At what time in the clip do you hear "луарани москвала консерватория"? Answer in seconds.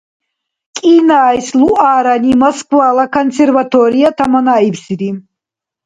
1.59-4.09